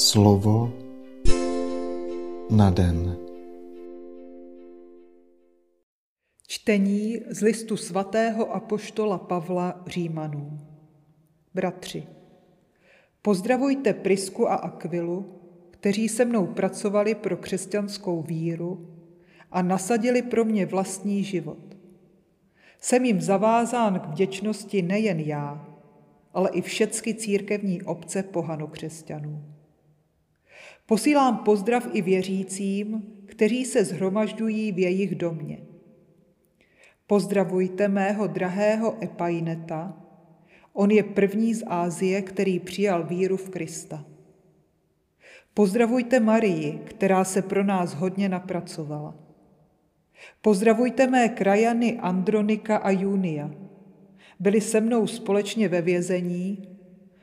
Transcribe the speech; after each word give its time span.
Slovo 0.00 0.72
na 2.50 2.70
den. 2.70 3.16
Čtení 6.46 7.20
z 7.30 7.40
listu 7.40 7.76
svatého 7.76 8.54
apoštola 8.54 9.18
Pavla 9.18 9.82
Římanů. 9.86 10.60
Bratři, 11.54 12.06
pozdravujte 13.22 13.94
Prisku 13.94 14.48
a 14.48 14.54
Akvilu, 14.54 15.40
kteří 15.70 16.08
se 16.08 16.24
mnou 16.24 16.46
pracovali 16.46 17.14
pro 17.14 17.36
křesťanskou 17.36 18.22
víru 18.22 18.96
a 19.50 19.62
nasadili 19.62 20.22
pro 20.22 20.44
mě 20.44 20.66
vlastní 20.66 21.24
život. 21.24 21.76
Jsem 22.80 23.04
jim 23.04 23.20
zavázán 23.20 24.00
k 24.00 24.06
vděčnosti 24.06 24.82
nejen 24.82 25.20
já, 25.20 25.68
ale 26.34 26.50
i 26.50 26.60
všecky 26.62 27.14
církevní 27.14 27.82
obce 27.82 28.22
pohanokřesťanů. 28.22 29.59
Posílám 30.90 31.36
pozdrav 31.36 31.88
i 31.92 32.02
věřícím, 32.02 33.02
kteří 33.26 33.64
se 33.64 33.84
zhromažďují 33.84 34.72
v 34.72 34.78
jejich 34.78 35.14
domě. 35.14 35.58
Pozdravujte 37.06 37.88
mého 37.88 38.26
drahého 38.26 39.04
Epaineta, 39.04 39.96
on 40.72 40.90
je 40.90 41.02
první 41.02 41.54
z 41.54 41.62
Ázie, 41.66 42.22
který 42.22 42.58
přijal 42.58 43.06
víru 43.06 43.36
v 43.36 43.50
Krista. 43.50 44.04
Pozdravujte 45.54 46.20
Marii, 46.20 46.80
která 46.84 47.24
se 47.24 47.42
pro 47.42 47.64
nás 47.64 47.94
hodně 47.94 48.28
napracovala. 48.28 49.14
Pozdravujte 50.42 51.06
mé 51.06 51.28
krajany 51.28 51.98
Andronika 51.98 52.76
a 52.76 52.90
Junia. 52.90 53.50
Byli 54.40 54.60
se 54.60 54.80
mnou 54.80 55.06
společně 55.06 55.68
ve 55.68 55.82
vězení 55.82 56.69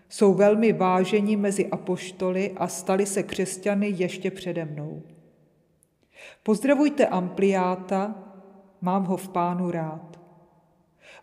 jsou 0.09 0.33
velmi 0.33 0.73
váženi 0.73 1.35
mezi 1.35 1.67
apoštoly 1.67 2.51
a 2.57 2.67
stali 2.67 3.05
se 3.05 3.23
křesťany 3.23 3.93
ještě 3.97 4.31
přede 4.31 4.65
mnou. 4.65 5.03
Pozdravujte 6.43 7.07
Ampliáta, 7.07 8.15
mám 8.81 9.05
ho 9.05 9.17
v 9.17 9.29
pánu 9.29 9.71
rád. 9.71 10.19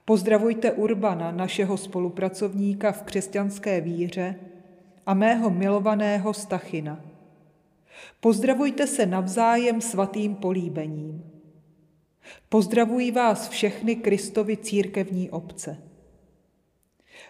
Pozdravujte 0.05 0.73
Urbana, 0.73 1.33
našeho 1.33 1.77
spolupracovníka 1.77 2.93
v 2.93 3.03
křesťanské 3.03 3.81
víře 3.81 4.37
a 5.07 5.15
mého 5.15 5.51
milovaného 5.51 6.35
Stachina. 6.35 7.01
Pozdravujte 8.21 8.87
se 8.87 9.07
navzájem 9.07 9.81
svatým 9.81 10.35
políbením. 10.35 11.31
Pozdravuji 12.49 13.13
vás 13.13 13.49
všechny 13.49 13.97
Kristovi 13.97 14.57
církevní 14.57 15.31
obce. 15.31 15.94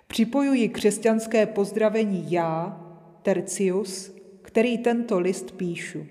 Připojuji 0.07 0.69
křesťanské 0.69 1.47
pozdravení 1.47 2.33
já, 2.33 2.81
Tercius, 3.23 4.15
který 4.43 4.79
tento 4.79 5.19
list 5.19 5.51
píšu. 5.51 6.07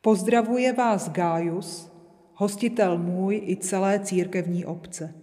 Pozdravuje 0.00 0.72
vás 0.72 1.10
Gájus, 1.10 1.92
hostitel 2.34 2.98
můj 2.98 3.42
i 3.46 3.56
celé 3.56 4.00
církevní 4.00 4.64
obce. 4.64 5.14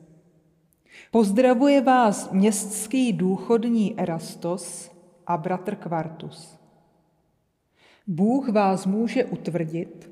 Pozdravuje 1.11 1.81
vás 1.81 2.31
městský 2.31 3.13
důchodní 3.13 3.99
Erastos 3.99 4.91
a 5.27 5.37
bratr 5.37 5.75
Quartus. 5.75 6.59
Bůh 8.07 8.49
vás 8.49 8.85
může 8.85 9.25
utvrdit, 9.25 10.09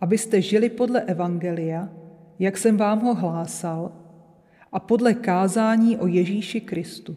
abyste 0.00 0.42
žili 0.42 0.70
podle 0.70 1.00
Evangelia, 1.00 1.88
jak 2.38 2.58
jsem 2.58 2.76
vám 2.76 3.00
ho 3.00 3.14
hlásal, 3.14 3.92
a 4.76 4.80
podle 4.80 5.14
kázání 5.14 5.96
o 5.96 6.06
Ježíši 6.06 6.60
Kristu. 6.60 7.16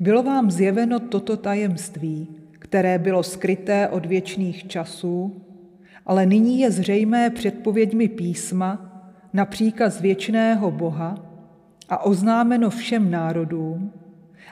Bylo 0.00 0.22
vám 0.22 0.50
zjeveno 0.50 1.00
toto 1.00 1.36
tajemství, 1.36 2.28
které 2.52 2.98
bylo 2.98 3.22
skryté 3.22 3.88
od 3.88 4.06
věčných 4.06 4.66
časů, 4.66 5.42
ale 6.06 6.26
nyní 6.26 6.60
je 6.60 6.70
zřejmé 6.70 7.30
předpověďmi 7.30 8.08
písma 8.08 9.00
na 9.32 9.44
příkaz 9.44 10.00
věčného 10.00 10.70
Boha 10.70 11.14
a 11.88 12.04
oznámeno 12.04 12.70
všem 12.70 13.10
národům, 13.10 13.92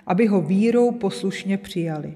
aby 0.06 0.26
ho 0.26 0.40
vírou 0.40 0.90
poslušně 0.90 1.58
přijali. 1.58 2.14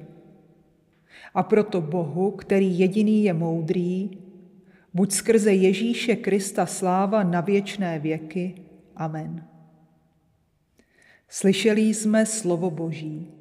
A 1.35 1.43
proto 1.43 1.81
Bohu, 1.81 2.31
který 2.31 2.79
jediný 2.79 3.25
je 3.25 3.33
moudrý, 3.33 4.11
buď 4.95 5.13
skrze 5.13 5.53
Ježíše 5.53 6.17
Krista 6.17 6.67
sláva 6.67 7.23
na 7.23 7.41
věčné 7.41 7.99
věky. 7.99 8.55
Amen. 9.01 9.45
Slyšeli 11.29 11.81
jsme 11.81 12.27
slovo 12.27 12.71
Boží. 12.71 13.33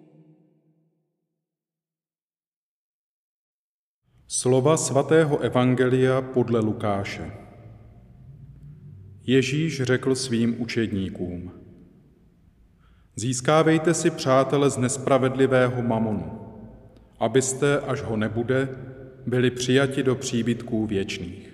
Slova 4.27 4.77
svatého 4.77 5.39
Evangelia 5.39 6.21
podle 6.21 6.59
Lukáše. 6.59 7.31
Ježíš 9.23 9.81
řekl 9.81 10.15
svým 10.15 10.61
učedníkům, 10.61 11.51
Získávejte 13.15 13.93
si 13.93 14.09
přátele 14.09 14.69
z 14.69 14.77
nespravedlivého 14.77 15.81
mamonu, 15.81 16.39
abyste, 17.19 17.79
až 17.79 18.01
ho 18.01 18.17
nebude, 18.17 18.69
byli 19.25 19.51
přijati 19.51 20.03
do 20.03 20.15
příbytků 20.15 20.85
věčných. 20.85 21.48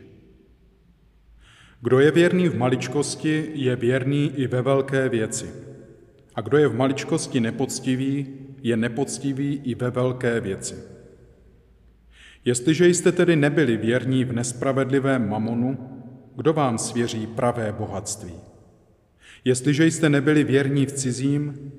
Kdo 1.86 2.00
je 2.00 2.12
věrný 2.12 2.50
v 2.50 2.58
maličkosti, 2.58 3.52
je 3.54 3.76
věrný 3.76 4.32
i 4.36 4.48
ve 4.48 4.62
velké 4.62 5.10
věci. 5.10 5.50
A 6.36 6.42
kdo 6.42 6.58
je 6.58 6.68
v 6.68 6.76
maličkosti 6.76 7.40
nepoctivý, 7.40 8.28
je 8.62 8.78
nepoctivý 8.78 9.62
i 9.64 9.76
ve 9.76 9.92
velké 9.92 10.42
věci. 10.42 10.76
Jestliže 12.46 12.88
jste 12.88 13.12
tedy 13.12 13.36
nebyli 13.36 13.78
věrní 13.78 14.26
v 14.26 14.34
nespravedlivém 14.34 15.30
mamonu, 15.30 15.78
kdo 16.36 16.54
vám 16.54 16.78
svěří 16.78 17.28
pravé 17.28 17.72
bohatství? 17.72 18.36
Jestliže 19.44 19.86
jste 19.86 20.10
nebyli 20.10 20.44
věrní 20.44 20.86
v 20.86 20.92
cizím, 20.92 21.72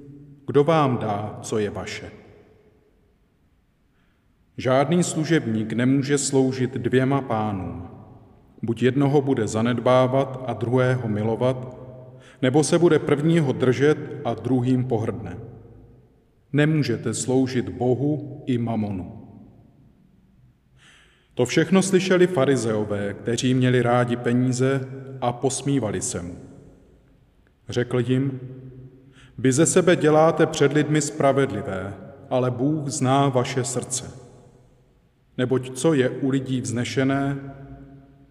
kdo 0.47 0.65
vám 0.65 0.99
dá, 0.99 1.39
co 1.43 1.59
je 1.59 1.71
vaše? 1.71 2.11
Žádný 4.57 5.03
služebník 5.03 5.73
nemůže 5.73 6.19
sloužit 6.19 6.75
dvěma 6.75 7.21
pánům. 7.21 7.96
Buď 8.63 8.83
jednoho 8.83 9.23
bude 9.23 9.49
zanedbávat 9.49 10.45
a 10.47 10.53
druhého 10.53 11.09
milovat, 11.09 11.77
nebo 12.43 12.65
se 12.65 12.79
bude 12.79 12.99
prvního 12.99 13.53
držet 13.53 13.99
a 14.25 14.35
druhým 14.35 14.85
pohrdne. 14.85 15.39
Nemůžete 16.53 17.15
sloužit 17.15 17.69
Bohu 17.69 18.43
i 18.47 18.59
mamonu. 18.59 19.23
To 21.35 21.47
všechno 21.47 21.83
slyšeli 21.83 22.27
farizeové, 22.27 23.15
kteří 23.15 23.55
měli 23.55 23.83
rádi 23.83 24.17
peníze 24.17 24.89
a 25.21 25.33
posmívali 25.33 26.01
se 26.01 26.23
mu. 26.23 26.37
Řekl 27.69 28.01
jim, 28.01 28.41
vy 29.39 29.53
ze 29.53 29.67
sebe 29.67 29.97
děláte 29.97 30.47
před 30.47 30.73
lidmi 30.73 31.01
spravedlivé, 31.01 31.95
ale 32.31 32.51
Bůh 32.51 32.89
zná 32.89 33.29
vaše 33.29 33.65
srdce. 33.65 34.11
Neboť 35.39 35.79
co 35.79 35.95
je 35.95 36.11
u 36.11 36.29
lidí 36.29 36.61
vznešené, 36.61 37.39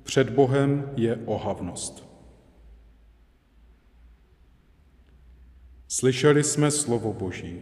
před 0.06 0.30
Bohem 0.30 0.92
je 0.96 1.18
ohavnost. 1.26 2.10
Slyšeli 5.88 6.44
jsme 6.44 6.72
slovo 6.72 7.14
Boží. 7.14 7.62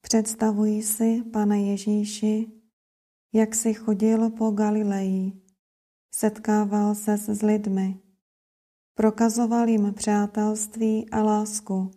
Představuji 0.00 0.82
si, 0.82 1.22
pane 1.32 1.62
Ježíši, 1.62 2.46
jak 3.32 3.54
jsi 3.54 3.74
chodil 3.74 4.30
po 4.30 4.50
Galileji, 4.50 5.32
setkával 6.10 6.94
se 6.94 7.16
s 7.16 7.42
lidmi, 7.42 8.05
prokazoval 8.96 9.68
jim 9.68 9.94
přátelství 9.94 11.10
a 11.10 11.22
lásku, 11.22 11.90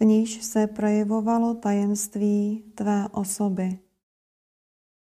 v 0.00 0.04
níž 0.04 0.44
se 0.44 0.66
projevovalo 0.66 1.54
tajemství 1.54 2.72
tvé 2.74 3.08
osoby. 3.08 3.78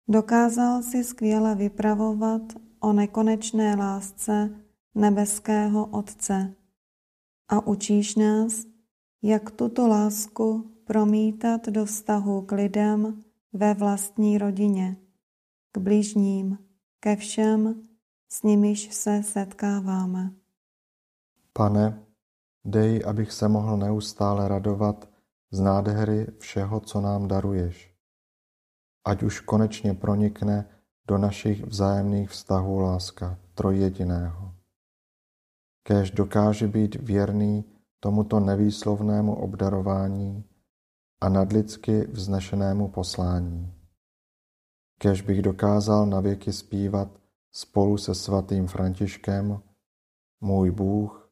Dokázal 0.07 0.83
si 0.83 1.03
skvěle 1.03 1.55
vypravovat 1.55 2.41
o 2.79 2.93
nekonečné 2.93 3.75
lásce 3.75 4.63
nebeského 4.95 5.85
Otce 5.85 6.53
a 7.47 7.67
učíš 7.67 8.15
nás, 8.15 8.65
jak 9.21 9.51
tuto 9.51 9.87
lásku 9.87 10.71
promítat 10.83 11.69
do 11.69 11.85
vztahu 11.85 12.41
k 12.41 12.51
lidem 12.51 13.23
ve 13.53 13.73
vlastní 13.73 14.37
rodině, 14.37 14.97
k 15.71 15.77
blížním, 15.77 16.57
ke 16.99 17.15
všem, 17.15 17.87
s 18.29 18.43
nimiž 18.43 18.93
se 18.93 19.23
setkáváme. 19.23 20.46
Pane, 21.57 22.05
dej, 22.65 23.01
abych 23.05 23.31
se 23.31 23.47
mohl 23.47 23.77
neustále 23.77 24.47
radovat 24.47 25.09
z 25.51 25.59
nádhery 25.59 26.27
všeho, 26.39 26.79
co 26.79 27.01
nám 27.01 27.27
daruješ. 27.27 27.95
Ať 29.05 29.23
už 29.23 29.39
konečně 29.39 29.93
pronikne 29.93 30.69
do 31.07 31.17
našich 31.17 31.63
vzájemných 31.63 32.29
vztahů 32.29 32.79
láska 32.79 33.39
trojjediného. 33.53 34.53
Kéž 35.83 36.11
dokáže 36.11 36.67
být 36.67 36.95
věrný 36.95 37.65
tomuto 37.99 38.39
nevýslovnému 38.39 39.35
obdarování 39.35 40.43
a 41.21 41.29
nadlidsky 41.29 42.07
vznešenému 42.07 42.87
poslání. 42.87 43.73
Kéž 44.99 45.21
bych 45.21 45.41
dokázal 45.41 46.05
navěky 46.05 46.53
zpívat 46.53 47.19
spolu 47.51 47.97
se 47.97 48.15
svatým 48.15 48.67
Františkem, 48.67 49.61
můj 50.41 50.71
Bůh, 50.71 51.26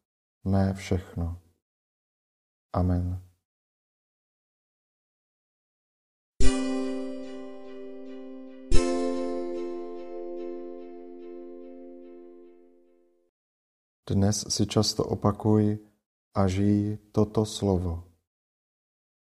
mé 0.46 0.74
všechno. 0.74 1.42
Amen. 2.74 3.22
Dnes 14.06 14.46
si 14.54 14.70
často 14.70 15.02
opakuj 15.02 15.82
a 16.38 16.48
žij 16.48 17.10
toto 17.10 17.42
slovo. 17.42 18.06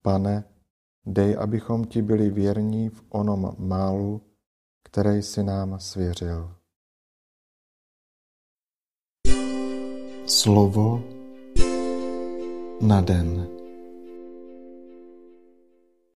Pane, 0.03 0.45
dej, 1.05 1.37
abychom 1.37 1.85
ti 1.85 2.03
byli 2.03 2.31
věrní 2.31 2.89
v 2.89 3.05
onom 3.09 3.57
málu, 3.59 4.21
které 4.83 5.23
jsi 5.23 5.43
nám 5.43 5.81
svěřil. 5.81 6.62
Slovo 10.27 11.01
na 12.81 13.03
den. 13.03 13.62